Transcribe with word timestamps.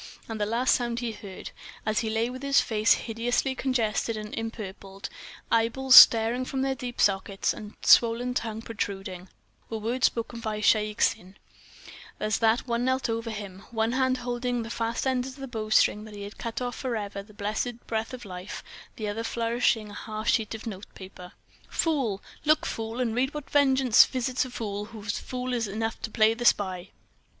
And 0.27 0.41
the 0.41 0.47
last 0.47 0.73
sounds 0.73 1.01
he 1.01 1.11
heard, 1.11 1.51
as 1.85 1.99
he 1.99 2.09
lay 2.09 2.27
with 2.31 2.43
face 2.59 2.93
hideously 2.95 3.53
congested 3.53 4.17
and 4.17 4.33
empurpled, 4.33 5.09
eyeballs 5.51 5.95
starting 5.95 6.43
from 6.43 6.63
their 6.63 6.73
deep 6.73 6.99
sockets, 6.99 7.53
and 7.53 7.73
swollen 7.83 8.33
tongue 8.33 8.63
protruding, 8.63 9.27
were 9.69 9.77
words 9.77 10.07
spoken 10.07 10.39
by 10.39 10.59
Shaik 10.59 10.97
Tsin 11.01 11.35
as 12.19 12.39
that 12.39 12.65
one 12.67 12.83
knelt 12.83 13.11
over 13.11 13.29
him, 13.29 13.59
one 13.69 13.91
hand 13.91 14.17
holding 14.17 14.67
fast 14.69 15.03
the 15.03 15.09
ends 15.11 15.27
of 15.27 15.35
the 15.35 15.47
bowstring 15.47 16.03
that 16.05 16.15
had 16.15 16.39
cut 16.39 16.63
off 16.63 16.77
forever 16.77 17.21
the 17.21 17.31
blessed 17.35 17.85
breath 17.85 18.11
of 18.11 18.25
life, 18.25 18.63
the 18.95 19.07
other 19.07 19.23
flourishing 19.23 19.91
a 19.91 19.93
half 19.93 20.27
sheet 20.29 20.55
of 20.55 20.65
notepaper. 20.65 21.33
"Fool! 21.69 22.23
Look, 22.43 22.65
fool, 22.65 22.99
and 22.99 23.13
read 23.13 23.35
what 23.35 23.51
vengeance 23.51 24.03
visits 24.05 24.45
a 24.45 24.49
fool 24.49 24.85
who 24.85 25.03
is 25.03 25.19
fool 25.19 25.53
enough 25.53 26.01
to 26.01 26.09
play 26.09 26.33
the 26.33 26.43
spy!" 26.45 26.89